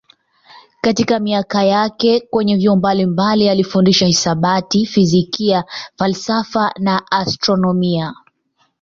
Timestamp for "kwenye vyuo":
2.19-2.75